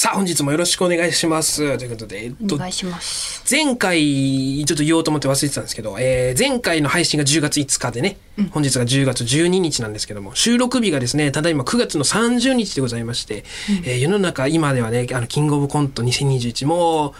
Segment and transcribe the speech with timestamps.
[0.00, 1.76] さあ、本日もよろしくお願いします。
[1.76, 3.42] ということで、えっとお、願いします。
[3.52, 8.16] 前回、ちょっと言おうと思って忘れてたんですけど、えー前回の配信が10月5日でね、
[8.52, 13.42] 本日が10月12日なんですけども、収録日がですね、ただいま9月の30日でございまして、
[13.84, 17.12] えー世の中今ではね、あの、キングオブコント2021も、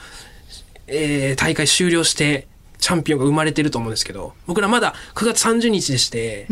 [0.86, 2.46] えー大会終了して、
[2.78, 6.46] チャンピオンが生まれてると思うんですけど、僕らまだ9月30日でして、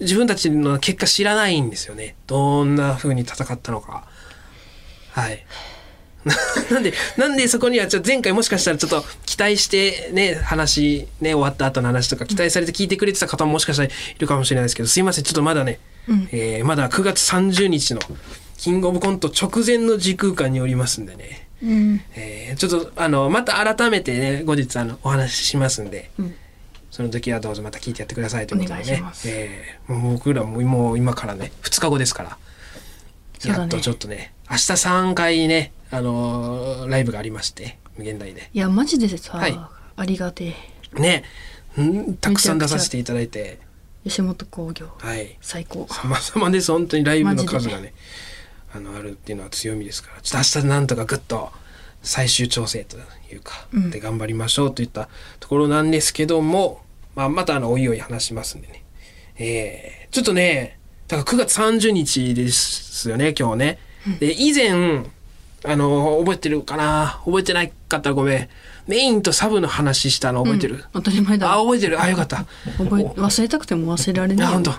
[0.00, 2.16] 自分たちの結果知らないんですよね。
[2.26, 4.08] どんな風に戦ったのか。
[5.18, 5.44] はい。
[6.70, 15.78] なんで、なんでそこには、ちょっと前回もしかしたらちょっと期待してね、話、ね、終わった後の話とか期待されて聞いてくれてた方ももしかしたらいるかもしれないですけど、すいません、ちょっとまだね、
[16.32, 18.00] えーまだ9月30日の
[18.56, 22.00] キングオブコント直前の時空間におりますんでね、うん。
[22.16, 26.10] えーちょっとあの、また改めてね、後日あの、お話ししますんで、
[26.90, 29.02] その時はどうぞまた聞いてやってくださいということでね。
[29.26, 32.38] えーもう僕らももう今からね、2日後ですから、
[33.44, 38.50] やっとちょっとね、明日3回ね、あのーライブがありまして、無限大で。
[38.52, 39.58] いや、マジでさ、はい
[39.96, 40.54] ありがて
[40.96, 41.00] え。
[41.00, 41.24] ね、
[41.80, 43.58] んたくさん出させていただいて、
[44.04, 45.36] 吉本興業、はい。
[45.40, 45.86] 最高。
[45.90, 47.92] 様々です、本当にライブの数がね、
[48.72, 51.50] あの、あるっていうのは強みですから、ちょっと明日なんとかぐっと
[52.02, 55.08] 最終調整というか、うんで頑張りましょうといった
[55.40, 56.80] ところなんですけども、
[57.14, 58.84] まあ、またあの、おいおい話しますんでね。
[59.36, 60.78] えー、ちょっとね、
[61.08, 63.78] だから9月30日ですよね、今日ね。
[64.20, 65.04] で、以前、
[65.64, 67.20] あの、覚えてるかな？
[67.24, 68.10] 覚えてないかった？
[68.10, 68.48] らごめん。
[68.86, 71.52] メインとサブの話したの覚えてる、当たり前だ。
[71.52, 72.00] あ、覚えてる。
[72.00, 72.46] あ、よかった。
[72.78, 74.46] 覚え忘れたくても忘れられないよ。
[74.46, 74.72] あ本当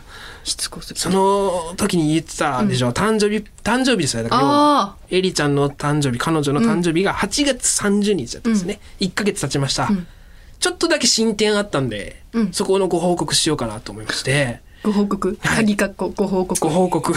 [0.43, 4.23] しつこすぎてその時に言ってたでしょ、誕生日、誕生日ですよ。
[4.23, 8.79] だからエリちゃんの誕生日、彼女の誕生日が8月30日だったんですね。
[8.99, 9.89] 1ヶ月経ちました。
[10.59, 15.37] ちょっとだけ進展あったんで、うんそこのご報告しようかなと思いまして、ご報告？
[15.41, 16.59] はい鍵かっこご報告。
[16.59, 17.13] ご報告。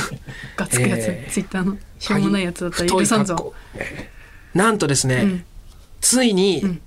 [0.56, 1.78] がつくやつ、えーツイッターの。
[2.03, 3.55] しょうもないやつだったら太許さんぞ。
[4.55, 5.45] なんとですね、ん。
[6.01, 6.81] ついに、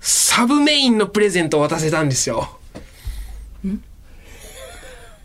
[0.00, 2.58] サブメインのプレゼントを渡せたんですよ。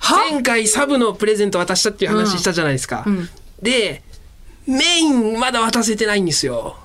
[0.01, 3.05] 前回サブのプレゼント渡したっていう話したじゃないですか。
[3.07, 3.29] ん。
[3.61, 4.03] で、
[4.67, 6.75] メインまだ渡せてないんですよ。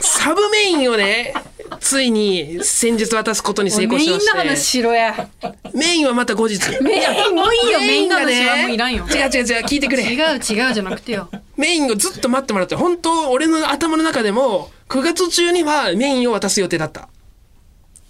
[0.00, 1.32] サブメインをね、
[1.80, 4.48] ついに先日渡すことに成功メインのしまして。
[4.48, 5.28] 話しろや。
[5.74, 6.58] メインはまた後日。
[6.82, 9.06] メインもういいよ、メインのがね話はもういらんよ。
[9.08, 10.02] 違う違う違う、聞いてくれ。
[10.02, 11.28] 違う違うじゃなくてよ。
[11.56, 17.08] メインをずっと待ってもらって、本当俺の頭の中でも、9月中にはメインを渡す予定だった。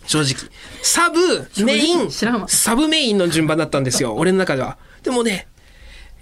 [0.07, 0.51] 正直。
[0.83, 4.15] サブ、メイン、サブメインの順番だったんですよ。
[4.15, 4.79] 俺の中では。
[5.03, 5.47] でもね、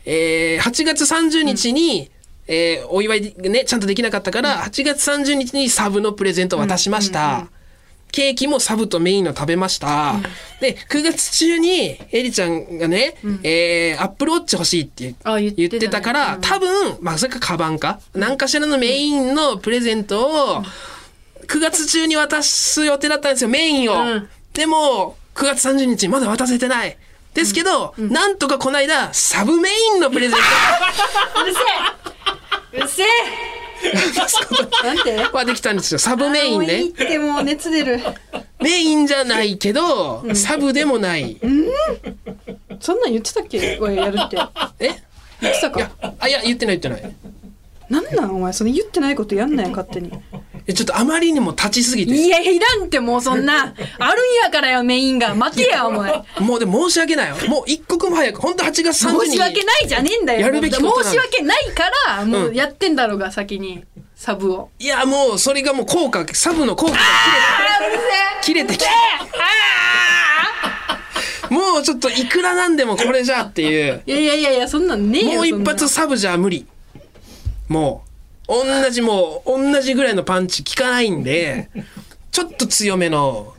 [0.04, 2.10] えー、8月30日に、
[2.52, 7.46] えーお祝いね、ちゃんとできなかったから、8月30日にサブのプレゼントを渡しました。
[8.10, 10.16] ケーキもサブとメインの食べました。
[10.60, 20.64] で、9月中に、エリちゃんがね、えー、アップルウォッチ欲しいってあ言ってたから、多分、まあ、それかカバンか、何かしらのメインのプレゼントを、
[21.46, 23.94] 9月中に渡す予定だったんですよ、メインを。
[23.94, 24.28] うん。
[24.52, 26.96] でも、9月30日まだ渡せてない。
[27.32, 30.38] ですけど、なんとかこの間、サブメインのプレゼン
[31.42, 32.10] うるせえ
[32.72, 33.06] うるせえ
[34.84, 35.16] なんて？
[35.30, 35.98] トはできたんですよ。
[35.98, 36.92] サブメインねもういいっ。
[36.92, 38.00] てもう熱出る。
[38.60, 41.38] メインじゃないけど、サブでもない。
[42.78, 43.78] そんなん言ってたっけ？
[43.80, 44.36] おいやるって。
[44.80, 44.90] え？
[45.40, 47.14] 言ってたいやか、あ、いや、言ってない言ってない。
[47.88, 50.12] なんなんお前、それ言ってないことやんなよ、勝手に。
[50.66, 52.12] えちょっとあまりにも立ちすぎて。
[52.12, 53.74] いや、いらんってもうそんな。
[53.98, 55.34] あるんやからよ、メインが。
[55.34, 56.12] 待てや、 お前。
[56.38, 57.36] もうでも申し訳ないよ。
[57.48, 59.26] もう一刻も早く、本当8月30日に。
[59.26, 60.40] 申し訳ないじゃねえんだよ。
[60.40, 63.84] やるべきこと申し訳ないから、もううんやってんだろうが、先に。
[64.16, 64.68] サブを。
[64.78, 66.98] いや、もうそれがもう効果、サブの効果が
[68.42, 68.84] 切れて、切れてき
[71.50, 74.02] もうちょっといくらなんでもこれじゃっていう。
[74.06, 75.32] いやいやいやいや、そんなんねえよ。
[75.36, 76.66] もう一発サブじゃ無理。
[77.68, 78.09] もう、
[78.50, 81.70] 同じもう、同じぐらいのパンチ効かないんで、
[82.32, 83.54] ちょっと強めの、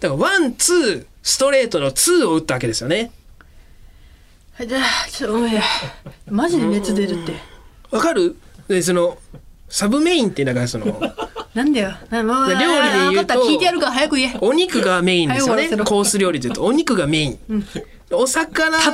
[0.00, 3.10] だからワン、ツー、ストレートのツーを打ったわけですよね。
[4.56, 5.50] はいじゃあちょっとおい
[6.30, 7.34] マジで熱出るって。
[7.90, 8.36] わかる？
[8.68, 9.18] でその
[9.68, 10.86] サブメインってだからその
[11.54, 11.92] なんだよ。
[12.10, 14.36] なもう料理で言うと聞いてやるから早く言え。
[14.40, 15.68] お肉がメインですよね。
[15.68, 17.38] コース料理で言うとお肉がメイン、
[18.12, 18.78] お魚。
[18.78, 18.92] 例えん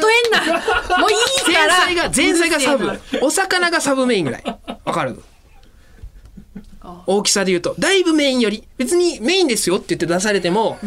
[0.48, 0.98] な。
[0.98, 1.16] もういい
[1.46, 1.76] 前から。
[1.86, 3.00] 菜が前菜がサブ。
[3.20, 4.44] お魚がサブメインぐらい。
[4.84, 5.22] わかる？
[7.06, 10.78] 大きさで言うとだいぶメインより別にメインですよって言って出されても、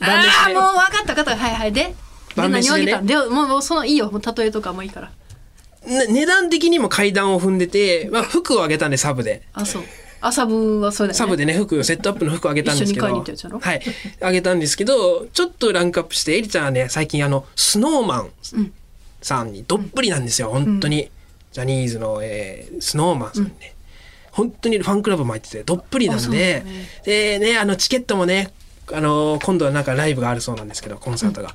[0.00, 0.56] あ晩飯で。
[0.56, 1.36] あもう分かった分かった。
[1.36, 1.72] はいはい。
[1.72, 1.94] でで
[2.36, 3.02] 何をあげた？
[3.02, 4.10] でもうもうそのいいよ。
[4.10, 5.10] もう例えとかもいいから。
[5.86, 9.42] ね値段的にも階段を踏んでて、まあ、服をあげたんでサブで。
[9.52, 9.82] あそう。
[10.20, 11.18] 朝分はそれだよね。
[11.18, 13.06] サブでね服セットアップの服をあげたんですけど。
[13.06, 13.82] はい。
[14.20, 18.30] あげたんですけどちょっとランクアップしてエリちゃんはね最近あのスノーマン
[19.20, 21.10] さんにどっぷりなんですよ、本当に。
[21.52, 23.74] ジャニーズの、えースノーマンさんにね、
[24.32, 26.88] 本当にファンクラブも入っててどっぷりなんでなんだね。
[27.04, 28.52] でねあのチケットもね
[28.92, 31.54] あの今度はなんかライブがあるそうなんですけどコンサートが、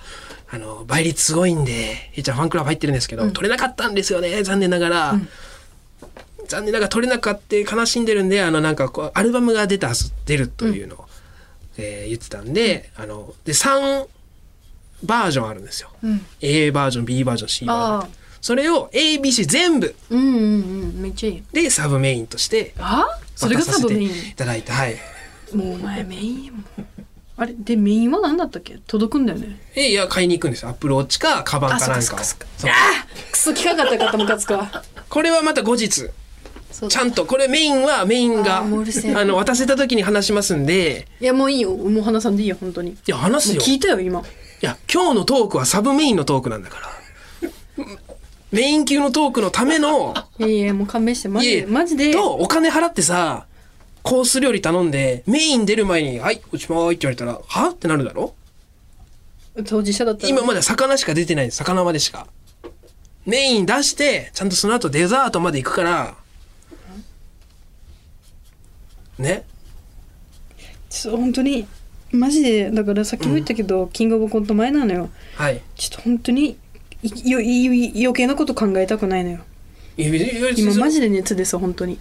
[0.49, 5.15] あの倍率すごいんでエリちゃんファンクラブ入ってるんですけど、取れなかったんですよね残念ながら。
[6.47, 9.91] 残念ながら取れなかった悲しんでるんであのなんかこうアルバムが出た
[10.25, 11.05] 出るというのを、
[11.77, 14.07] えー言ってたんで,、あので3
[15.03, 16.25] バージョンあるんですよ、ん。
[16.41, 20.37] A バージョン B バージョン C バージョンそれを ABC 全部うんうんう
[20.97, 21.43] んめっちゃいい。
[21.51, 23.05] でサブメインとしてあ？
[23.35, 24.09] それがサブメイン？
[24.09, 24.95] いただいてはい。
[25.53, 26.63] もうお前メインも
[27.37, 27.53] あれ？
[27.53, 28.79] でメインは何だったっけ？
[28.87, 29.59] 届くんだよね？
[29.75, 30.63] えいや買いに行くんです。
[30.63, 32.19] よアップルウォッチかカバンかなんかを。
[32.19, 32.21] あ
[33.31, 34.83] クソ聞かなかったかとムカつくわ。
[35.09, 36.09] これはまた後日。
[36.89, 41.07] ちゃんとこれメインはメインがあの渡せた時に話しますんで。
[41.19, 41.75] いやもういいよ。
[41.75, 42.91] もう話さんでいいよ本当に。
[42.91, 43.61] いや話すよ。
[43.61, 44.19] 聞いたよ今。
[44.19, 44.23] い
[44.61, 46.96] や今日のトークはサブメインのトークなんだから
[48.51, 51.27] メイン級のトークのためのいやいやもう勘弁して。
[51.27, 51.61] マジいえ。
[51.61, 52.11] でマジで。
[52.11, 53.45] とお金払ってさ
[54.03, 58.35] コース料理頼んでメイン出る前に「はいおしまーい」って言われたら「は?」ってなるだろ？
[59.65, 60.29] 当事者だったら。
[60.29, 61.51] 今まだ魚しか出てない。
[61.51, 62.27] 魚までしか。
[63.25, 66.15] メイン出してちゃんとその後デザートまで行くから。
[69.17, 69.43] ね？
[70.89, 71.67] そう本当に
[72.11, 75.09] マジでだからさっきも言ったけど、キングオブコント前なのよ。
[75.35, 75.61] はい。
[75.75, 76.57] ちょっと本当に
[77.03, 79.39] いよいい余計なこと考えたくないのよ。
[79.97, 81.99] いや別に別に今マジで熱です本当に。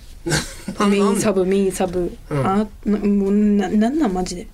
[0.79, 2.47] なメインサブメインサブ、うん。
[2.47, 4.47] あなもうななんなんマジで？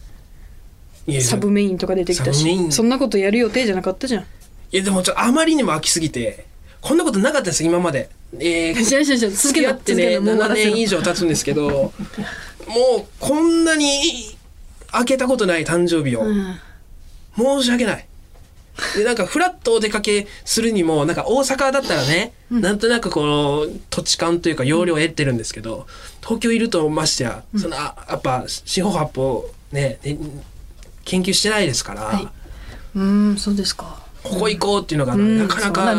[1.06, 2.72] いやサブメインとか出てきたサブメイン。
[2.72, 4.22] しそんなことやる予定じゃなかったじゃん。
[4.22, 4.26] い
[4.70, 6.46] やでもちょっとあまりにも飽きすぎて
[6.80, 8.10] こんなことなかったです今まで。
[8.38, 11.92] えー続付きけな合ってね7もう終わらせろ年以上経つんですけどもう
[13.20, 14.36] こんなに
[14.90, 16.56] 開けたことない誕生日を、うん。
[17.36, 18.06] 申し訳ない
[18.96, 25.86] でなんかフラッとお出かけするにもなんか大阪だったらね、なんとなくこの土地勘というか容量を得てるんですけど
[26.22, 30.18] 東京いるとましてや、そのあやっぱ四方八方ねね
[31.04, 32.28] 研究してないですから、はい。
[32.94, 34.00] うーんそうですか。
[34.22, 35.38] ここ行こうっていうのが、うん。
[35.38, 35.94] なかなか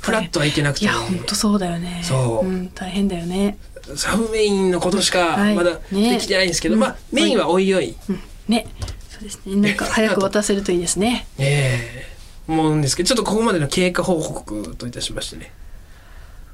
[0.00, 0.88] フラッとはいけなくて、い。
[0.88, 2.00] や本当そうだよね。
[2.04, 2.46] そう。
[2.46, 3.58] うん、大変だよね。
[3.96, 5.54] サブメインのことしかはい。
[5.54, 6.14] まだね。
[6.14, 6.80] できてないんですけど、うん。
[6.80, 8.20] まあメインはおいおい、うん。
[8.48, 8.66] ね。
[9.10, 9.56] そうですね。
[9.56, 11.26] なんか早く渡せるといいですね。
[11.38, 11.78] え
[12.12, 12.15] え
[12.48, 15.52] 思うんですけどちょっとここまでの経過報告といたしましてね。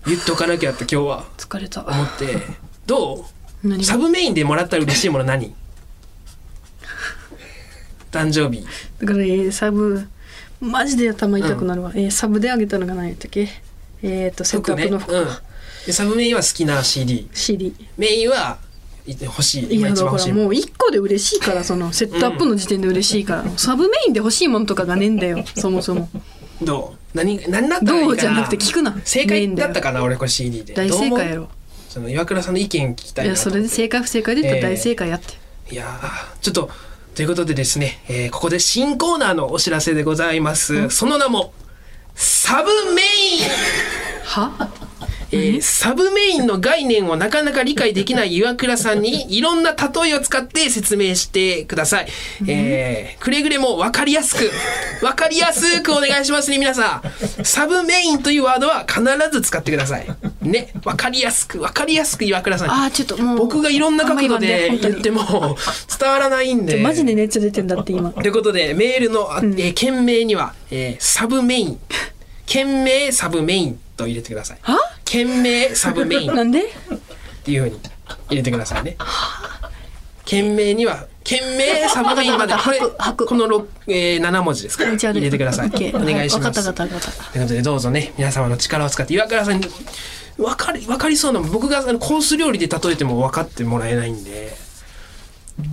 [0.06, 1.84] 言っておかなきゃって今日は疲れた。
[1.86, 2.38] 思って。
[2.86, 3.26] ど
[3.64, 3.82] う？
[3.84, 5.54] サブメインでもらったら嬉しいもの何？
[8.10, 8.66] 誕生日。
[9.00, 10.06] だから、えーサブ
[10.60, 13.48] マジで頭痛くなるわ、えーサブであげたのが何やったっけ？
[14.02, 15.12] えっ、とセットアップの服。
[15.12, 15.28] ねうん。
[15.86, 18.58] でサブメインは好きな CD CD メインは
[19.06, 26.08] い欲しいい今やだからもう1個で嬉しいからそのセットアップの時点で嬉しいから、サブメインで欲しいものとかがねえんだよそもそも。
[26.62, 27.16] どう？
[27.16, 28.08] 何何だったらいいかな？
[28.08, 28.96] どうじゃなくて聞くな。
[29.04, 30.74] 正解だったかな俺これ CD で。
[30.74, 31.48] 大正解やろ。
[31.88, 35.34] その岩倉さんの意見聞きたいいやそれで正解不正解で言ったら大正解やって、
[35.70, 36.70] いやーちょっと
[37.14, 41.52] ということでですね、えーここで新コーナーのお知らせでございます、その名も
[42.14, 43.48] サブメイン。
[44.24, 44.70] は？
[45.32, 52.08] えーサブメインの概念をなかなか理解できない岩倉さんに いろんな例えを使って説明してください。
[52.46, 54.50] えーくれぐれも分かりやすく、
[55.00, 57.02] 分かりやすくお願いしますね、皆さ
[57.40, 57.44] ん。
[57.44, 60.06] サブメインというワードは必ず使ってください。
[60.42, 62.74] ね、分かりやすく、分かりやすく岩倉さんに。
[62.74, 65.56] あーちょっともう僕がいろんな角度で言っても
[66.00, 66.76] 伝わらないんで。
[66.78, 71.78] マジで熱出てんだって今ということで、メールの、あえー件名には、えーサブメイン。
[72.46, 74.58] 件名サブメインと入れてください。
[74.62, 74.78] は？
[75.04, 76.32] 件名サブメイン。
[76.32, 76.64] っ なんで？
[77.44, 77.80] ていうふうに
[78.28, 78.96] 入れてくださいね。
[80.24, 85.68] 件名には、件名サブメインまで、 これ、この6、えー、7文字ですから、入れてください。
[85.94, 86.58] お願いします。
[86.58, 87.24] わかったわかったわかった。
[87.32, 89.66] ということで、どうぞね、皆様の力を使って、岩倉さんに、
[90.38, 94.56] わかり、わかりそうな、僕があのコース料理で例えても分かってもらえないんで、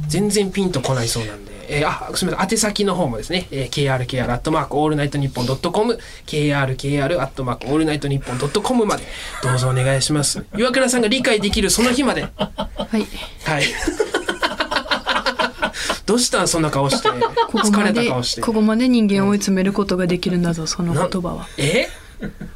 [0.07, 9.03] 全然ピンとこないそうなんで、えー、あ、すみません、宛先の方もですね、えー、krkr アットマークオールナイトニッポンドットコム、krkr アットマークオールナイトニッポンドットコムまで、
[9.43, 10.43] どうぞお願いします。
[10.57, 12.23] 岩倉さんが理解できるその日まで。
[12.23, 12.29] は
[12.97, 13.05] い
[13.45, 13.63] はい。
[16.05, 17.07] どうしたんそんな顔して。
[17.07, 17.15] こ
[17.51, 18.41] こまで疲れた顔して。
[18.41, 21.87] ここまで人間を追い詰めることができるんだぞそのな言葉はえ？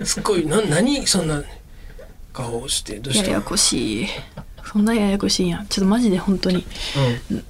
[0.04, 1.44] すっごい、な、何そんな
[2.34, 4.08] 顔をして、どうしたややこしい
[4.66, 6.66] そんなややこしいやんちょっとマジで本当に
[7.30, 7.44] うん。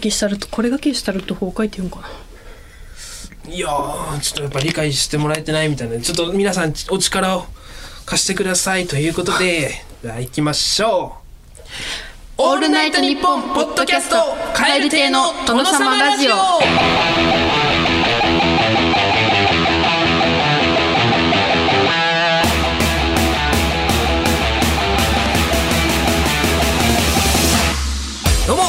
[0.00, 2.08] ゲシュタルトこれがゲシュタルト崩壊って言うんかな
[3.50, 5.98] いやー、ちょっとやっぱ理解してもらえてないみたいな。
[6.00, 7.46] ちょっと皆さんお力を
[8.04, 11.16] 貸してくださいということで、じゃあ行きましょ
[12.36, 12.42] う。
[12.42, 14.16] オールナイトニッポンポッドキャスト
[14.54, 17.47] カエル亭の殿様ラジオ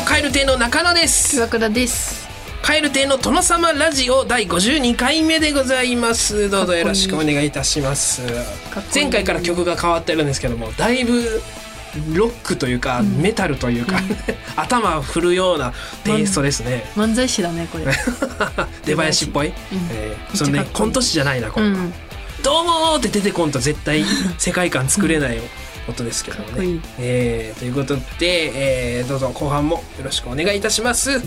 [0.10, 1.38] どうも、カエル亭の中野です。
[1.38, 2.28] 岩倉です
[2.64, 6.50] カエル亭の殿様ラジオ第52回目でございます。
[6.50, 8.24] どうぞよろしくお願いいたします。
[8.94, 11.42] 前回から曲が変わってるんですけども、だいぶ
[12.16, 14.00] ロックというか、メタルというか、
[14.58, 15.74] 頭振るような
[16.04, 16.90] テイストですね。
[16.96, 17.86] 漫才師だねこれ
[18.86, 19.48] 出囃子っぽい？
[19.48, 19.54] うん
[19.92, 21.68] えーそのね、コント師じゃないな、これ。
[21.68, 21.94] うん
[22.42, 24.06] どうもーって出てこんと絶対
[24.38, 25.42] 世界観作れない
[25.90, 26.66] ことですけどもね。
[26.66, 31.12] いいえーということで、えーどうぞ後半もよろしくお願いいたします。
[31.12, 31.22] オール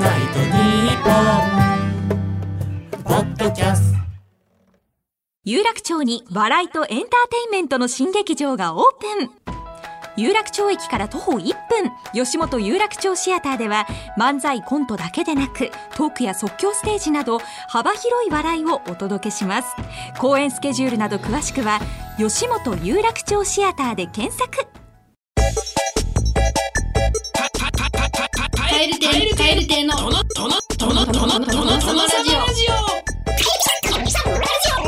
[0.00, 3.98] ナイトニッポン」ポッドキャスト
[5.44, 7.06] 有楽町に笑いとエンターテ
[7.44, 9.43] インメントの新劇場がオープン
[10.16, 11.54] 有楽町駅から徒歩1分。
[12.12, 13.86] 吉本有楽町シアターでは
[14.18, 19.68] 漫才コントだけでなくトークや即興ステージなど幅広い笑いをお届けします。
[20.18, 21.80] 公演スケジュールなど詳しくは
[22.18, 24.66] 吉本有楽町シアターで検索。
[28.56, 29.06] カエル亭
[29.36, 29.94] カエル亭の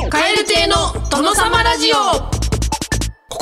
[0.08, 2.45] カエル亭の殿様ラジオ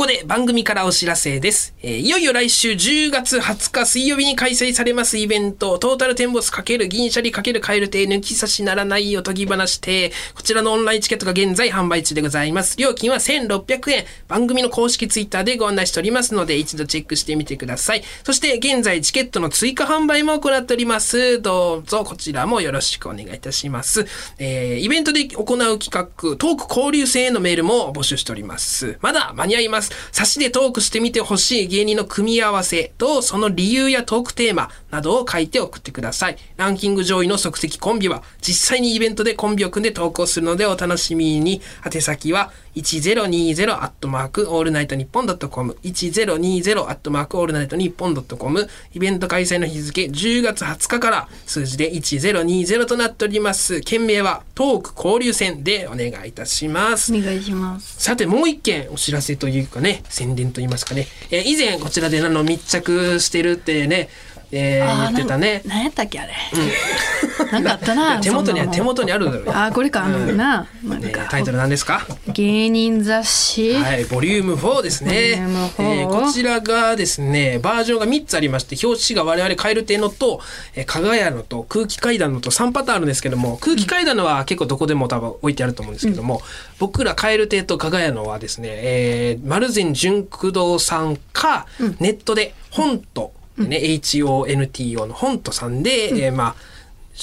[0.05, 1.75] ここで番組からお知らせです。
[1.83, 10.13] えーいよいよ来週10月20日水曜日に開催されますイベント、トータルテンボス×銀シャリ×カエル亭抜き差しならないおとぎ話亭。
[10.35, 12.77] こちらのオンラインチケットが現在販売中でございます。
[12.77, 14.05] 料金は1600円。
[14.29, 18.05] 番組の公式ツイッターでご案内しておりますので、一度チェックしてみてください。
[18.25, 21.41] そして現在チケットの追加販売も行っております。
[21.41, 24.07] どうぞこちらもよろしくお願いいたします。
[24.39, 28.99] えーイベントで行う企画、トーク交流戦へのメールも募集しております。
[29.01, 29.94] まだ間に合います。
[30.13, 36.37] 差しでトークしてみてほしい芸人の組み合わせと、その理由やトークテーマなどを書いて送ってください。
[36.57, 41.61] ランキング上位の即席コンビは、実際にイベントでコンビを組んで登場するのでお楽しみに。
[41.85, 45.77] 宛先は、1020アットマークオールナイトニッポンドットコム。
[45.85, 48.69] 1020アットマークオールナイトニッポンドットコム。
[48.95, 53.81] イベント開催の日付10月20日から数字で1020となっております。
[53.81, 57.15] 件名はトーク交流戦でお願いいたします。
[57.15, 58.03] お願いします。
[58.03, 64.09] さてもう一件お知らせというかね宣伝と言いますかね、えー以前こちらであの密着してるってね、
[64.57, 65.63] えー言ってたね。
[65.67, 66.33] な何やったっけあれ、
[67.53, 70.67] なんかあったな 手元にそんなの手元にあるだろうよ、あこれかあのな。
[70.85, 71.01] なん。
[71.01, 72.07] ねかタイトル何ですか？
[72.29, 75.11] 芸人雑誌、はい、ボリューム4ですね。
[75.11, 80.41] ボリューム4えーこちらがですね、バージョンが3つありまして、表紙が我々カエル亭のと、
[80.75, 86.43] えー、かがやのと空気階段のと3パターンあるんですけども、空気階段のは結構どこでも多分置いてあると思うんですけども、
[86.79, 91.67] 僕らカエル亭とかがやのはですね、えー、丸善純駆動さんか、
[92.01, 95.91] ネットで本と、ね、HONTO の本とさんで、
[96.27, 96.55] えーまあ、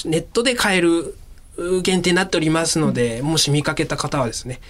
[0.06, 1.16] ネットで買える
[1.56, 4.60] う限定になっておりますので、もし見かけた方はですね、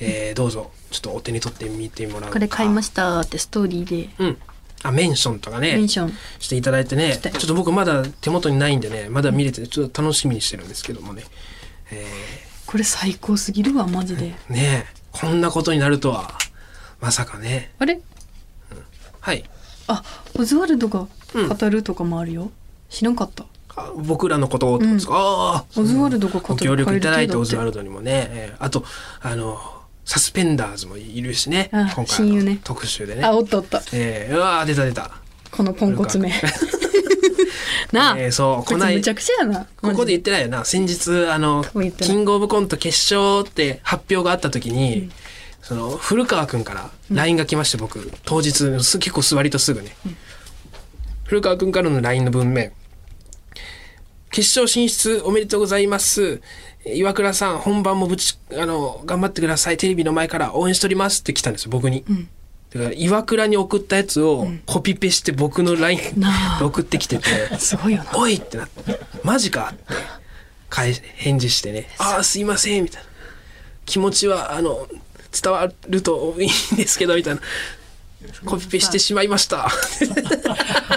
[0.00, 2.32] えーどうぞちょっとお手に取ってみてもらうか。
[2.32, 4.10] これ買いましたってストーリーで。
[4.18, 4.38] うん。
[4.82, 6.12] あメンションとかねメンション。
[6.40, 7.54] していただいてねちょっと。
[7.54, 11.22] 僕まだ手元にないんでねまだ見れてちょっと楽しみにしてるんですけどもね。
[11.92, 12.04] え
[12.66, 14.34] これ最高すぎるわマジで。
[14.50, 16.36] ーねえこんなことになるとは
[17.00, 17.70] まさかね。
[17.78, 18.00] あれ？
[19.20, 19.44] はい
[19.92, 20.04] あ
[20.38, 22.50] オズワルドが語るとかもあるよ、
[22.90, 23.44] 知らんかった。
[23.74, 28.84] あ僕らのことをとですか、ああオズワルドが語るご協力いただいてオズワルドにもね、えーあと
[29.20, 29.58] あの
[30.04, 31.70] サスペンダーズもいるしね。
[31.72, 32.60] あ今回親友ね。
[32.64, 33.24] 特集でね。
[33.24, 33.80] あおったおった。
[33.92, 35.12] えーうわー出た出た。
[35.50, 36.32] このポンコツめ。
[37.92, 39.66] なあ、えーそうこないこいつむちゃくちゃやな。
[39.80, 40.64] ここで言ってないよな。
[40.64, 41.64] 先日あの
[41.98, 45.10] キングオブコント決勝って発表があった時に、
[45.62, 48.12] その古川君から LINE が来まして、僕。
[48.24, 49.96] 当日す結構座りとすぐね、
[51.24, 52.72] 古川君からの LINE の文面。
[54.30, 56.40] 決勝進出おめでとうございます。
[56.86, 59.76] 岩倉さん、本番もぶち、あの、頑張ってください。
[59.76, 62.04] テレビの前から応援しておりますって来たんですよ、僕に。
[62.74, 65.98] だから岩倉に送ったやつをコピペして僕の LINE
[66.58, 67.24] で送ってきてて。
[67.60, 69.94] すごいよな「おい!」ってなって「マジか?」って。
[70.70, 73.08] 返し返事してね「ああすいません」みたいな
[73.84, 74.88] 「気持ちはあの
[75.32, 77.40] 伝わるといいんですけど」みたいな
[78.44, 79.68] 「コピペしてしまいました」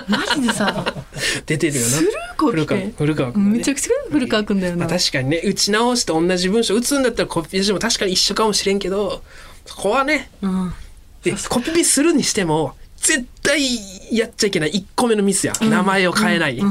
[0.07, 0.93] マジでさ
[1.45, 1.97] 出てるよな。
[2.37, 3.57] 古川古川君がね。
[3.59, 4.85] めちゃくちゃ古川君だよな。
[4.85, 9.23] まあ、確かにね打ち直して同じ文章打つんだったらコピペしても確かに一緒かもしれんけど
[9.65, 10.29] そこはね。
[10.41, 10.73] うん。
[11.23, 12.75] でコピペするにしても
[13.05, 13.61] 絶対
[14.11, 14.71] やっちゃいけない。
[14.71, 16.61] 1個目のミスや、名前を変えない、い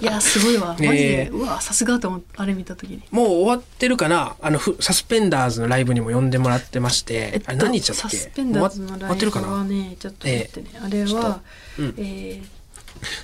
[0.00, 0.68] やすごいわ。
[0.72, 1.26] マジねで。
[1.26, 3.02] えうわさすがと思ってあれ見た時に。
[3.10, 4.36] もう終わってるかな。
[4.40, 8.16] あのふサスペンダーズのライブにも呼んでもらってまして、あれ何日だったっけ？
[8.16, 9.48] サスペンダーズの終わライ終わってるかな？
[9.48, 11.40] ブはねちょっと待ってね、あれは、
[11.78, 11.94] うん。
[11.98, 12.42] え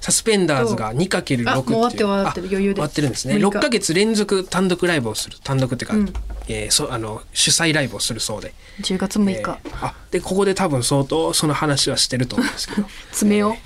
[0.01, 1.49] サスペンダーズが 2×6 っていう。
[1.49, 2.47] あもう終わってる終わってる。
[2.47, 2.75] あ余裕で。
[2.75, 3.35] 終わってるんですね。
[3.37, 5.37] 6 6ヶ月連続単独ライブをする。
[5.43, 6.13] 単独っていうか、うん。
[6.49, 12.89] えーそあの主催ライブをするそうで、ー、10月6日、えーあでここで多分相当その話はしてると思うんですけど。
[13.11, 13.57] 詰めよ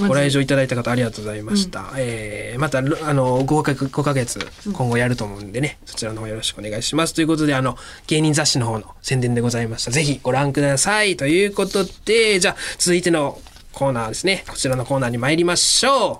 [0.00, 1.92] う、ご来場場いただいた方ありがとうございました。
[1.96, 7.14] えーまた、あの、5か5ヶ月、今後やると思うんでね、そちらの方よろしくお願いします。
[7.14, 9.90] ということで、あの、芸人雑誌の方の宣伝でございました。
[9.90, 11.16] ぜひご覧ください。
[11.16, 13.40] ということで、じゃあ、続いての
[13.78, 14.42] コーナーですね。
[14.48, 16.18] こちらのコーナーに参りましょ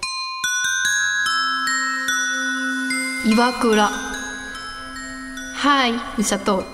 [3.27, 3.88] 岩倉。
[5.55, 6.65] はい美里。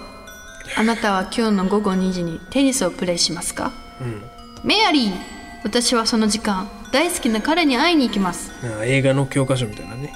[0.77, 3.73] あなたは今日の午後2時にテニスをプレイしますか、
[4.63, 5.13] メアリー。
[5.63, 8.53] 私はその時間大好きな彼に会いに行きます。
[8.63, 8.81] う。
[8.81, 10.13] あ映画の教科書みたいなね。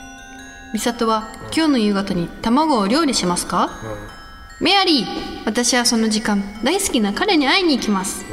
[0.75, 3.71] 美里は今日の夕方に卵を料理しますか、
[4.61, 5.07] メアリー。
[5.47, 8.27] 私はその時間大好きな彼に会いに行きます、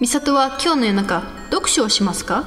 [0.00, 2.44] 美里は今日の夜中読書をしますか？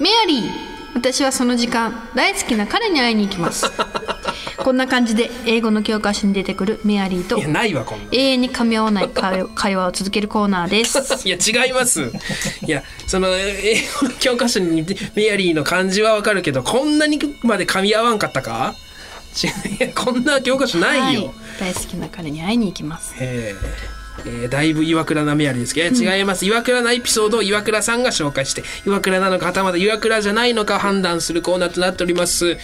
[0.00, 0.50] メアリー
[0.94, 3.66] 私はその時間大好きな彼に会いに行きます。
[4.58, 7.38] こんな感じで英語の教科書に出てくるメアリーと。
[8.12, 11.26] 永遠に噛み合わない会 会話を続けるコーナーです。
[11.26, 12.10] いや、違います。
[12.66, 18.74] いや、その、英語の教科書にメアリーの漢字はわかるけど、こんなにまで噛み合わんかったか？
[19.94, 21.26] こんな教科書ないよ。
[21.26, 21.30] はい。
[21.60, 23.14] 大好きな彼に会いに行きます
[24.24, 26.44] えーえーだいぶ岩倉なめやりですけど、違います。
[26.46, 32.58] 岩倉なエピソードを岩倉さんが紹介して岩倉なのかはたまた岩倉じゃないのか判断するコーナーとなっております、えー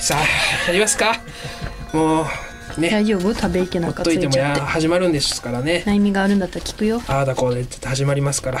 [0.00, 1.20] さあやりますか。
[1.92, 2.22] も
[2.76, 2.90] うね。
[2.90, 3.34] 大丈夫？
[3.34, 4.32] 食べいけなほっんかつといても
[4.66, 5.82] 始まるんですからね。
[5.86, 7.02] 悩みがあるんだったら聞くよ。
[7.08, 8.60] ああだこうでって始まりますから。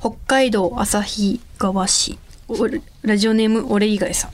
[0.00, 2.18] 北海道旭川市。
[2.48, 2.56] お
[3.02, 4.30] ラジオネーム俺以外さん。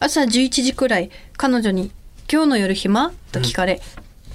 [0.00, 1.90] 朝11時くらい彼女に
[2.32, 3.82] 「今日の夜暇?」と聞かれ、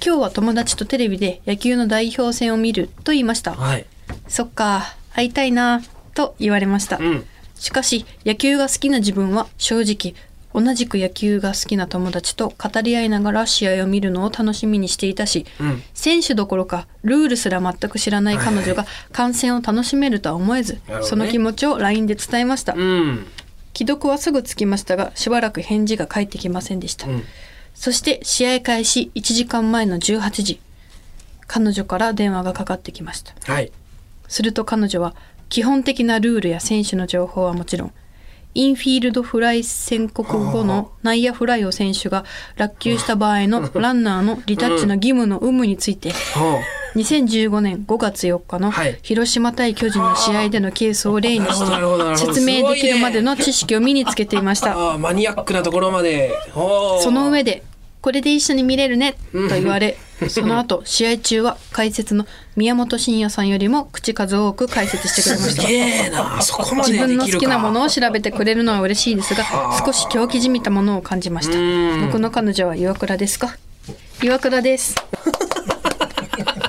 [0.04, 3.52] 今日は友達とテレビで野球の代表戦を見る」と言いました。
[3.54, 3.86] はい。
[4.28, 5.82] そっか会いたいな
[6.14, 7.24] と言われました、うん。
[7.54, 10.14] しかし野球が好きな自分は正直
[10.54, 15.82] 同じく野球が好きな友達と語り合いながら試合を見るのを楽しみにしていたし、うん。
[15.94, 20.80] 選手どころかルールすら全く知らない彼女が観戦を楽しめるとは思えず、ね。
[21.02, 23.26] その気持ちを LINE で伝えました、うん。
[23.76, 27.24] 既読はすぐつきましたがしばらく返事が返ってきませんでした、うん
[27.74, 30.60] そして試合開始1時間前の18時。
[31.46, 33.34] 彼女から電話がかかってきました。
[33.52, 33.70] はい。
[34.28, 35.14] すると彼女は
[35.48, 37.92] 基本的なルールや選手の情報はもちろん
[38.54, 42.24] インフィールドフライ宣告後の内野フライを選手が
[42.56, 46.60] 落球した場合のランナーのリタッチの義務の有無についてほ
[46.96, 48.98] 2015年5月4日のはい。
[49.02, 54.96] 広島対巨人の試合でのケースを例にして説明できるまでの知識を身につけていました。
[54.98, 56.32] マニアックなところまで。
[57.02, 57.62] その上で
[58.00, 59.96] これで一緒に見れるねと言われ
[60.28, 66.82] その後 試合中は解説の宮本慎也さんよりも口数多く解説してくれました。
[66.86, 69.44] 自分の好きなものを調べてくれるのは嬉しいですが
[69.84, 71.56] 少し狂気じみたものを感じました。
[71.58, 72.06] うん。
[72.06, 73.56] 僕の彼女は岩倉ですか？
[74.22, 74.94] 岩倉です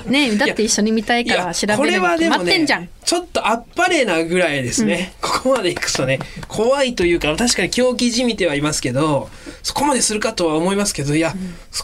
[0.06, 9.28] ねえだって一緒に見たいから調べこれるに決はでもねまってんじゃん、ちょっとあっぱれなぐらいですね、ここまでいくとね怖いというか確かに狂気じみてはいますけど
[9.62, 11.34] そこまでするかとは思いますけどいや、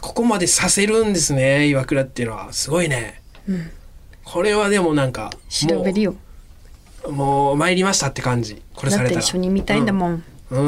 [0.01, 2.53] ここまでさせるんですね岩倉っていうのは。
[2.53, 3.21] すごいね、
[4.25, 6.15] これはでもなんか調べるよ。
[7.11, 8.63] もう参りましたって感じ。
[8.77, 9.21] これされたら。
[9.21, 10.59] 一緒に見たいんだもん、う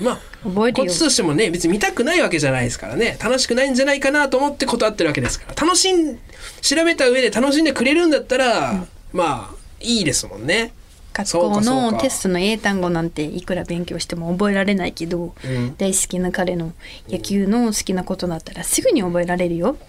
[0.00, 0.84] ん、まあ覚えるよ。
[0.86, 3.18] こっちとしてもね別に見たくないわけじゃないですからね。
[3.22, 5.54] 楽しくないんじゃないかなと思って断ってるわけですから。
[5.54, 6.18] 楽しん
[6.60, 10.72] 調べた上で楽しんでくれるんだったら、まあいいですもんね。
[11.12, 15.76] 学校のテストの英単語なんていくら勉強しても覚えられないけど、うん。
[15.76, 16.72] 大好きな彼の
[17.08, 19.76] 野球の好きなことだったらすぐに覚えられるよ。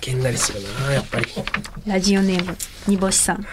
[0.00, 1.26] げんなりするなやっぱり。
[1.86, 2.56] ラジオネーム
[2.88, 3.46] 煮干しさん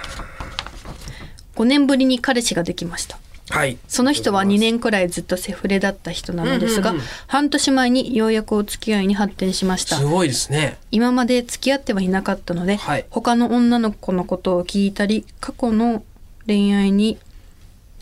[1.55, 3.17] 5年ぶりに彼氏ができました。
[3.49, 3.77] はい。
[3.87, 7.07] その人は2年くらいずっとセフレだった人なのですが、うんうんうん。
[7.27, 9.97] 半年前にようやくお付き合いに発展しました。
[9.97, 10.77] すごいですね。
[10.91, 13.05] 今まで付き合ってはいなかったので、はい。
[13.09, 16.03] 他の女の子のことを聞いたり過去の
[16.47, 17.19] 恋愛に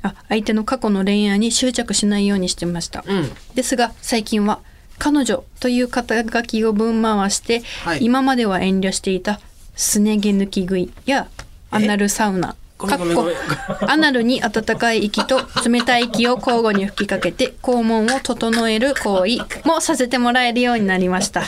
[0.01, 3.31] あ相手の過去の恋愛に執着しないようにしてました、うん。
[3.55, 4.59] ですが最近は
[4.97, 8.05] 彼女という肩書きをぶん回して、はい。
[8.05, 9.41] 今までは遠慮していた
[9.75, 11.27] すね毛抜き食いや
[11.71, 13.27] アナルサウナごかっこ。
[13.81, 21.43] アナルに温かい息と冷たい息を交互に吹きかけて肛門を整える行為もさせてもらえるようになりました。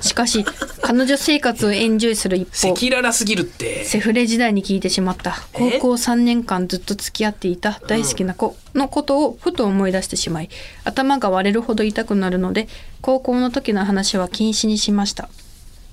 [0.00, 0.44] しかし
[0.80, 3.84] 彼女生活をエンジョイする一方赤裸々すぎるって。
[3.84, 5.36] セフレ時代に聞いてしまった。
[5.52, 10.48] 高え校3年間ずっと付き合っていた大好きな子のことをふと思い出してしまい
[10.84, 12.68] 頭が割れるほど痛くなるので
[13.00, 15.28] 高校の時の話は禁止にしました。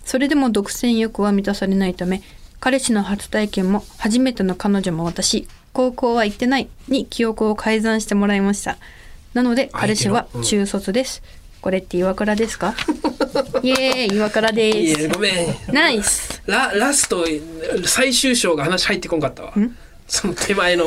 [0.05, 2.23] それでも独占欲は満たされないため
[2.59, 8.77] 彼氏の初体験も初めての彼女も私高校は行ってないに記憶を改ざんしてもらいました。
[9.33, 11.21] なので彼氏は中卒です、
[11.61, 12.75] これって岩倉ですか？
[13.63, 15.01] イエーイ岩倉いです。
[15.03, 15.55] やごめん。
[15.73, 16.41] ナイス。
[16.47, 17.25] ララスト
[17.85, 19.53] 最終章が話入ってこんかったわ。
[20.07, 20.85] その手前の。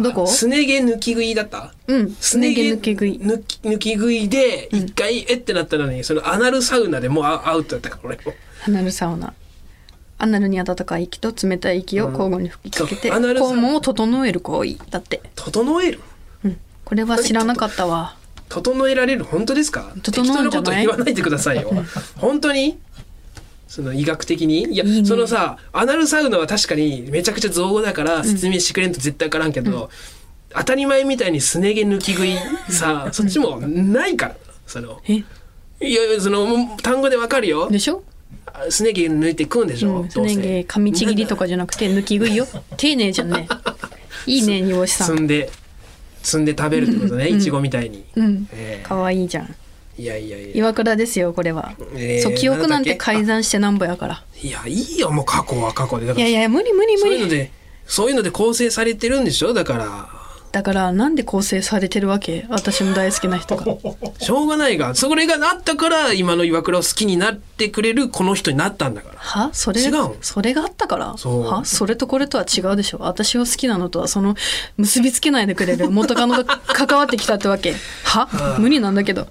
[0.00, 0.26] どこ？
[0.26, 1.72] すね毛抜き食いだった？
[1.86, 2.10] うん。
[2.20, 3.20] すね毛抜き食い。
[3.20, 8.18] 抜き抜き食いで一回えってなったのにそのアナルサウナでもうアアウトだったからこれ
[8.66, 9.32] アナルサウナ
[10.18, 16.00] アナルに温かい息と冷たい息を交互に吹きかけてそうアナルサウナ肛門を整える行為だって、整える？
[16.44, 18.16] うん、これは知らなかったわ。
[18.48, 19.24] 整えられる？
[19.24, 19.92] 本当ですか？
[20.02, 21.70] 適当なこと言わないでくださいよ。
[22.16, 22.78] 本当に？
[23.68, 24.64] その医学的に？
[24.72, 25.04] いやね。
[25.04, 29.90] そのさアナルサウナは確かにめちゃくちゃ造語だから説明してくれんと絶対わからんけど、
[30.50, 32.34] 当たり前みたいにすね毛抜き食い
[32.72, 35.00] さそっちもないからその。
[35.06, 35.22] い
[35.80, 37.68] やその単語でわかるよ。
[37.70, 38.02] でしょ、
[38.70, 42.46] すね毛抜いて食うんでしょ、うん、すね毛噛みちぎりとかじゃなくて抜き食いよ。
[42.76, 43.48] 丁寧じゃんね
[44.26, 45.06] いいね煮干しさん。
[45.08, 45.50] 積んで
[46.22, 48.48] 積んで食べるってことねいちごみたいに、うん。
[48.52, 49.46] えかわいいじゃん。
[49.46, 50.48] ーいやいやいや。
[50.54, 54.22] 岩倉ですよこれは、えーそう記憶なんて改ざんしてなんぼやから。
[54.42, 56.06] いやいいよもう過去は過去で。
[56.06, 57.00] だからいやいや無理無理無理。
[57.00, 57.50] そういうので
[57.86, 59.54] そういうので構成されてるんでしょ？
[59.54, 60.08] だから
[60.50, 62.46] だからなんで構成されてるわけ？
[62.48, 63.64] 私の大好きな人が。
[64.18, 69.18] しょうがないがそれがなったから今の岩倉を好きになってくれるこの人になったんだから。
[69.18, 69.50] は？
[69.52, 71.14] それ違うんそれがあったから？
[71.14, 71.64] は？
[71.64, 72.98] それとこれとは違うでしょ？
[73.00, 74.34] 私を好きなのとはその
[74.78, 77.74] 結びつけないでくれる元カノが関わってきたってわけ。
[78.04, 78.56] は？
[78.58, 79.28] 無理なんだけど。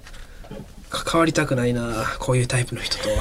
[0.90, 1.82] 関わりたくないな
[2.18, 3.16] こういうタイプの人とは。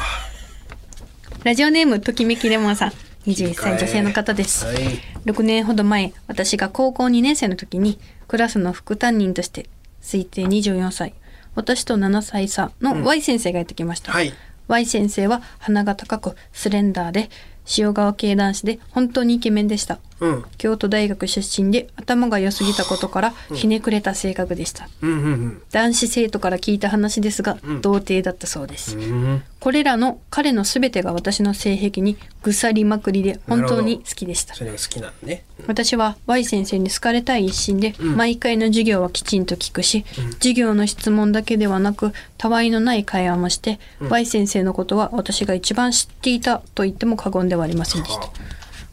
[1.44, 2.94] ラジオネームときめきレモンさん
[3.28, 4.78] 21歳女性の方です、はい。
[5.26, 9.68] 6年ほど前私が高校2年生の時にクラスの副担任として
[10.02, 11.13] 推定24歳
[11.54, 14.34] 私と7歳差の Y 先生がやってきました、はい。
[14.70, 17.30] Y 先生は鼻が高くスレンダーで
[17.78, 20.46] 塩顔系男子で本当にイケメンでしたうん。
[20.58, 29.04] 京都大学出身で頭が良すぎたことからひねくれた性格でした、うんうん男子生徒から聞いた話ですが、童貞だったそうです、うん。
[29.04, 34.54] うんこれらの彼の全てが私の性癖にぐさりまくりで本当に好きでした。
[34.54, 35.44] それが好きなのね。
[35.66, 48.30] 私は Y 先生に好かれたい一心で、毎回の授業はきちんと聞くし、授業の質問だけではなくたわいのない会話もして、Y 先生のことは私が一番知っていたと言っても過言ではありませんでした。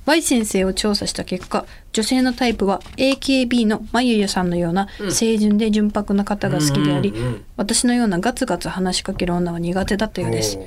[0.07, 7.15] Y 先生を調査した結果女性のタイプは AKB のまゆゆさんのような清純で純白な方が好きであり、
[7.57, 10.59] 私のようなガツガツ話しかける女は苦手だったようです。
[10.59, 10.65] おー。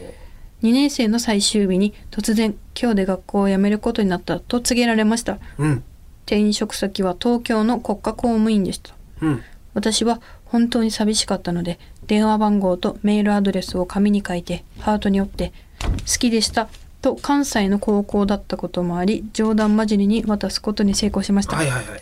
[0.64, 4.40] 2年生の最終日に突然今日で学校を辞めることになった。
[4.40, 5.38] と告げられました。
[5.60, 5.84] うん。
[6.26, 8.94] 転職先は東京の国家公務員でした。
[9.22, 9.44] うん。
[9.74, 15.54] 私は本当に寂しかったので電話番号とメールアドレスを紙に書いてハートに折って
[16.08, 16.70] 「好きでした」
[17.08, 22.02] と関西の高校だったこともあり冗談交じりに渡すことに成功しました、はいはいはい。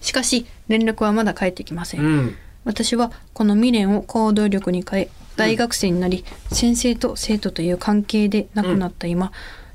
[0.00, 2.36] しかし連絡はまだ返ってきません、うん。
[2.64, 9.32] 私はこの未練を行動力に変え大学生になり、先生と生徒という関係で亡くなった今、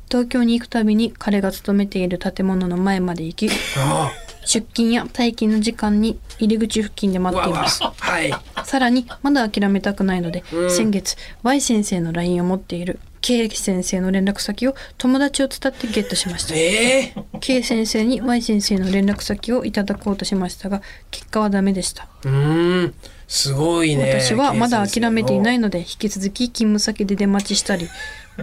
[0.08, 4.12] 東京に行くたびに彼が勤めている建物の前まで行きあ
[4.44, 7.84] 出勤や退勤の時間に入り口付近であ待っています。
[7.84, 8.34] はい。
[8.66, 10.72] さらにまだ諦めたくないので、うん。
[10.72, 16.56] 先月 Y 先生の LINE を持っている K 先生の連絡先を友達を伝ってゲットしました。
[16.56, 20.82] ええ K 先生に Y 先生の連絡先をいただこうとしましたが
[21.12, 22.08] 結果はダメでした。
[22.26, 22.94] うーん。
[23.28, 27.88] すごいね私はまだ諦めていないのので引き続き勤務先で出待ちしたり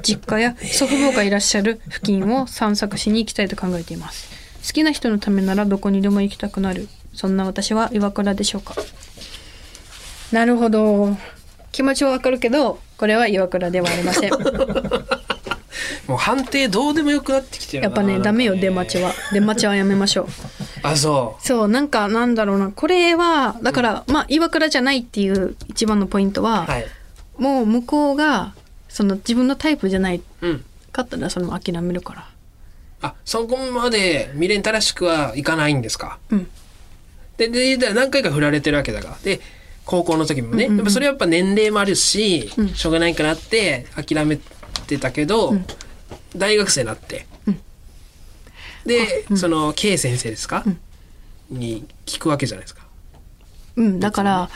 [0.03, 4.31] 実家や祖父母がいらっしゃる付近を散策しに行きたいと考えています。
[4.67, 6.89] 好きな人のためならどこにでも行きたくなる。
[7.13, 8.75] そんな私は岩倉でしょうか。
[10.33, 11.17] なるほど
[11.73, 14.31] 気持ちはわかるけどこれは岩倉ではありません。
[16.09, 19.13] もう判定どうでもよくなってきてるなやっぱねダメよ出待ちは。
[19.33, 20.27] 出待ちはやめましょう。
[20.83, 22.71] あそそうなんかなんだろうな。
[22.71, 26.87] これはだから、まあ岩倉じゃないっていう一番のポイントは、うはい。
[27.37, 28.55] もう向こうが
[28.89, 30.23] その自分のタイプじゃない。
[30.41, 30.65] うん。
[30.93, 32.29] かったらそれも諦めるから。
[33.03, 36.19] あそこまで未練たらしくはいかないんですか？
[36.31, 36.49] うん。
[37.37, 39.41] ででで何回か振られてるわけだからで
[39.89, 40.77] 高校の時もね、うんうんうん。
[40.81, 42.69] やっぱそれはやっぱ年齢もあるし、うん。
[42.75, 44.39] しょうがないかなって諦め
[44.87, 45.65] てたけど、ん。
[46.37, 47.61] 大学生になって、うん。
[48.85, 50.63] で、その K 先生ですか、
[51.49, 52.83] に聞くわけじゃないですか。
[53.77, 54.51] うんだから、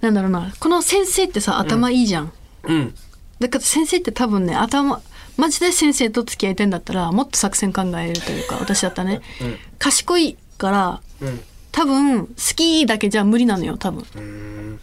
[0.00, 2.32] なんだろうなこの先生ってさ頭いいじゃん、
[2.64, 2.94] うん。
[3.38, 5.02] だから先生って多分ね頭
[5.36, 9.56] マジで先生と付き合いたいんだったらもっと作戦考えるというか私だったらね、うん。
[9.78, 11.40] 賢いからうん
[11.72, 14.04] 多分好きだけじゃ無理なのよ多分。
[14.14, 14.80] うん。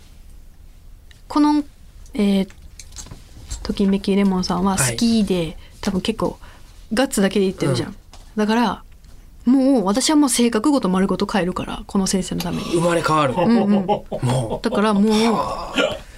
[1.28, 1.64] この
[2.16, 2.50] えー、
[3.62, 6.40] ときめきレモンさんは好きで、多分結構
[6.92, 7.96] ガッツだけで言ってるじゃん、うん。
[8.36, 8.84] だから
[9.46, 12.64] もう私はもう性格ごと丸ごと変えるからこの先生のために。
[12.72, 13.70] 生まれ変わる、うんうん。
[13.86, 15.04] もだからもう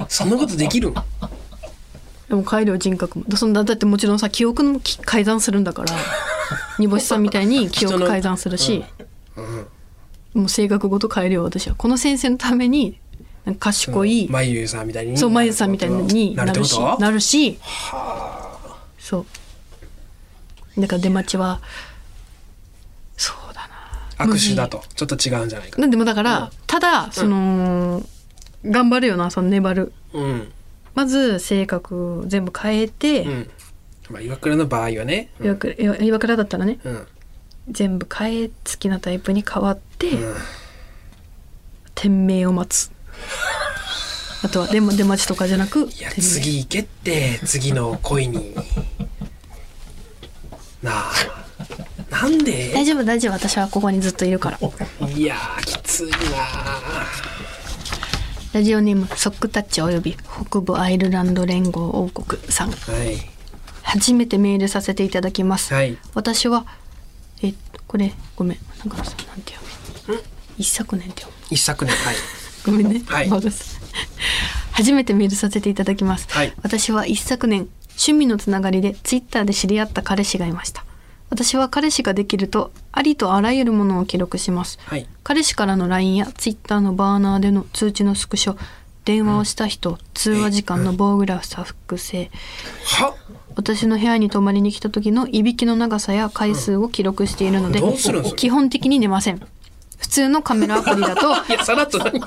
[0.03, 0.89] うそんなことできる？
[0.91, 3.25] んでも変えるよ人格も。
[3.36, 5.91] そんなだってもちろんさ記憶のき改ざんするんだから
[6.79, 8.86] 煮干しさんみたいに記憶改ざんするし、
[10.33, 11.75] もう性格ごと変えるよ私は。
[11.75, 12.97] この先生のために
[13.43, 16.97] なんか賢い、まゆゆさんみたいにそうまゆさんみたいになるしと？
[16.99, 17.59] なるし
[18.99, 19.25] そ
[20.77, 20.81] う。
[20.81, 21.59] だから出待ちは
[23.17, 23.67] そうだ
[24.17, 24.25] な。
[24.25, 24.83] 握手だと。
[24.95, 25.81] ちょっと違うんじゃないか。
[25.81, 28.03] なんでもだから、ただその、
[28.63, 29.91] 頑張るよなその粘る。
[30.13, 30.51] うん。
[30.93, 33.49] まず性格全部変えて、うん。
[34.09, 35.29] まあ岩倉の場合はね。
[35.39, 35.45] うん。
[35.47, 36.79] 岩倉岩岩倉だったらね。
[36.83, 37.07] うん。
[37.69, 39.90] 全部変え好きなタイプに変わって、うん
[41.93, 42.91] 天命を待つ。
[44.43, 48.55] あとは出出待ちとかじゃなくいや次行けって次の恋に。
[50.81, 51.11] なあ。
[52.09, 53.33] なん大で丈夫大丈夫。
[53.33, 54.59] 私はここにずっといるから。
[55.07, 56.17] いやーきついな
[58.53, 62.71] ラジオネームソックタッチおよび北部アイルランド連合王国さん。
[62.71, 63.17] はい。
[63.83, 65.97] 初めてメールさせていただきます、はい。
[66.13, 66.65] 私は
[67.43, 67.53] え
[67.87, 68.57] これごめん。
[68.79, 69.70] なんかさなんて読む
[70.57, 72.15] 一昨年って一昨年はい
[72.65, 73.01] ごめんね。
[73.07, 73.29] はい
[74.71, 76.27] 初めてメールさせていただきます。
[76.29, 80.85] はい私は一昨年、趣味のつながりでツイッターで知り合った彼氏がいました。
[81.29, 84.79] 私は彼氏ができると、ありとあらゆるものを記録します。
[84.85, 88.57] はい彼氏からの LINE やツイッターのバーナーでの通知のスクショ、
[89.05, 92.31] 電話をした人、通話時間の棒グラフさ複製、
[92.99, 93.15] は？
[93.55, 99.41] 私の部屋に泊まりに来た時のいびきの長さや回数を記録しているので、どうん基本的に寝ません。
[100.01, 102.19] 普通のカメラアプリだと、 いやさらっと何？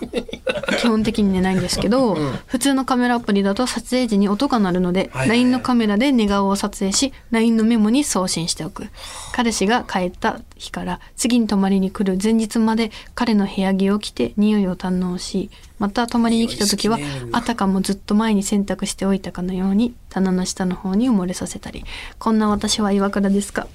[0.79, 2.39] 基本的に寝ないんですけど、ん。
[2.47, 5.29] 普通のカメラアプリだと撮影時に音が鳴るので、はいはいはい。
[5.31, 8.87] LINE のカメラで寝顔を撮影し LINE のメモに送信しておく。
[9.33, 17.31] 彼氏が帰った日から次に泊まりに来る前日まで彼の部屋着を着て匂いを堪能しまた泊まりに来た時は匂い好きね。
[17.33, 21.85] あたかもずっと前に洗濯しておいたかのように棚の下の方に埋もれさせたり。
[22.21, 23.67] こんな私は岩倉ですか？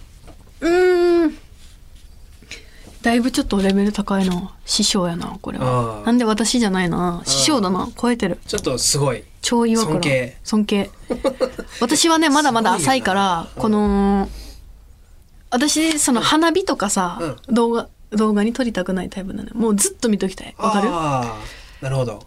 [0.61, 1.37] うーん
[3.01, 4.51] だいぶちょっとレベル高いな。
[4.65, 7.21] 師匠やなこれあーはなんで私じゃないな。
[7.25, 7.87] 師匠だな。
[7.99, 8.39] 超えてる。
[8.45, 9.23] ちょっとすごい。
[9.41, 10.37] 超岩倉尊敬。
[10.43, 10.89] 尊敬。
[11.79, 14.27] 私はねまだまだ浅いからこの
[15.49, 19.55] 私その花火とかさ、動画動画に撮りたくないタイプなのよ。
[19.55, 20.53] もうずっと見ときたい。
[20.57, 20.89] わかる？
[20.89, 22.21] ああなるほど。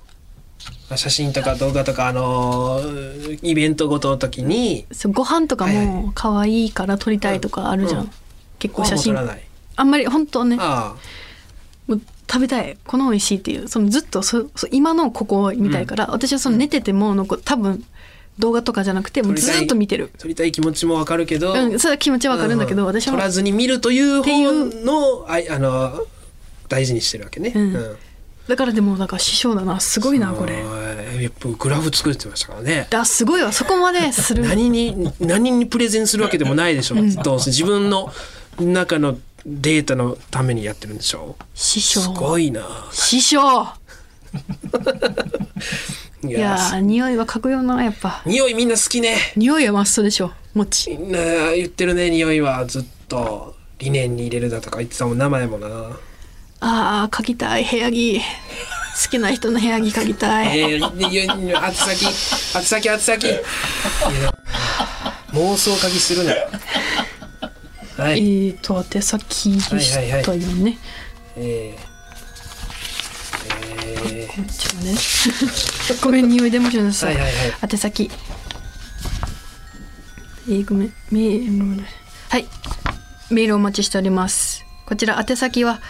[0.96, 4.86] 写真とか動画とかあのーイベントごとの時に。
[4.90, 8.10] そうご飯とかはいはも可愛いから撮りたいとかあるじゃん、うん。
[8.58, 9.42] 結構写真撮らない
[9.76, 10.94] あんまり本当ねあ
[11.86, 17.84] もう食べたいこの美味しいっていうそのずっとそそ今のここを見たいから、私はその寝ててものこ多分
[18.38, 20.10] 動画とかじゃなくてもうずっと見てる。
[20.14, 26.06] あ撮りたい気持ちもわかるけど、うんそれは気持ちわかるんだけど、う私は撮らずに見るというてい方のあいあの
[26.68, 27.96] 大事にしてるわけね、うん。
[28.48, 30.56] だからでもなんか師匠だなすごいなこれ。
[30.56, 32.86] れやっぱグラフ作ってましたからね。
[32.88, 33.52] だすごいわ。
[33.52, 34.42] そこまでする。
[34.42, 37.50] 何に何にプレゼンするわけでもないでしょ、どうせ。
[37.50, 38.10] 自分の
[38.58, 41.36] 中のデータのためにやってるんでしょ？
[41.54, 42.00] 師匠。
[42.00, 42.62] すごいな。
[42.92, 43.66] 師匠。
[46.24, 48.22] いいやー匂いは嗅ぐよなやっぱ。
[48.24, 49.16] 匂いみんな好きね。
[49.36, 50.90] 匂いはマストでしょもち。
[50.90, 51.18] みんな
[51.54, 52.64] 言ってるね匂いは。
[52.66, 55.66] ずっと理念に入れるだとか言ってたもん名前もな。
[56.60, 58.20] あー嗅ぎたい部屋着。
[58.20, 58.24] 好
[59.10, 60.58] きな人の部屋着嗅ぎたい。
[60.60, 63.26] えー、厚先厚先厚先。
[65.32, 66.34] 妄想鍵するな
[67.96, 69.92] はい、えーと宛先でし
[70.24, 70.78] たよね。
[71.36, 71.92] えー
[74.04, 77.32] えーちょっとねごめん匂いでもちろんさはいはいはい。
[77.70, 78.10] 宛先。
[80.48, 80.92] えー、ごめん。
[81.10, 81.84] メール
[82.30, 82.46] はい。
[83.30, 84.64] メールお待ちしております。
[84.86, 85.80] こちら宛先は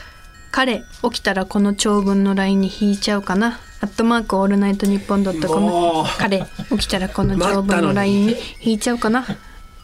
[0.51, 3.61] 彼起きたらこの長文の LINE に引いちゃうかな。
[3.81, 6.09] アットマークオールナイトニッポンドットコム。
[6.19, 9.25] 彼起きたらこの長文の LINE に引いちゃうかな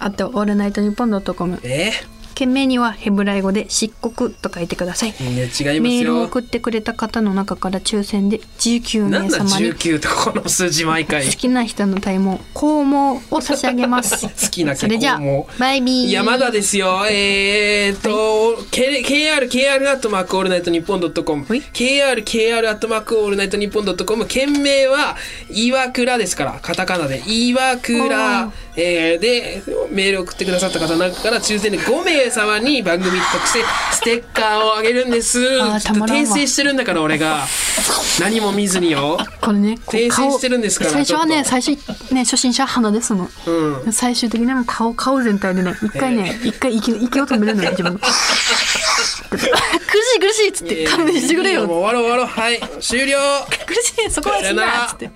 [0.01, 1.59] あとオールナイトニッポンドットコム。
[1.65, 1.91] え
[2.39, 5.13] 件名にはヘブライ語で漆黒と書いてください。
[5.13, 5.83] ー、いや違いますよ。
[5.83, 11.27] メールを送ってくれた方の中から抽選で19なんだ名様に19とこの数字毎回。
[11.27, 14.29] 好きな人の体毛肛毛を差し上げます。
[14.31, 15.49] 好きなそれじゃあも。
[15.59, 16.07] バイビー。
[16.07, 17.07] いやまだですよ。
[17.11, 21.45] えー、っと、K- KR KR アットマークオールナイトニッポンドットコム。
[21.49, 21.61] はい。
[21.61, 24.27] KR KR アットマークオールナイトニッポンドットコム。
[24.27, 25.17] 件名は
[25.51, 26.61] 岩倉ですから。
[26.63, 27.21] カタカナで。
[27.27, 33.61] 岩お倉ー、えー、でメール送ってくださった方の中から抽選で5名様に番組特製
[33.93, 35.39] ステッカーをあげるんです。
[35.41, 37.47] 訂正してるんだから俺が。
[38.21, 39.19] 何も見ずによ。
[39.41, 41.77] これね訂正してるんですから最初はね最初
[42.13, 43.31] ね初心者鼻ですもん。
[43.47, 43.93] うん。
[43.93, 47.93] 最終的には顔顔全体でね一回ね一回息息を止めるのよ自分。
[47.93, 48.07] の苦
[49.39, 49.47] し
[50.17, 51.67] い苦しいっつって勘弁してくれよ。
[51.67, 52.27] もう終わろう終わろう。
[52.27, 53.19] はい終了。
[53.67, 55.11] 苦しいそこはしなっつって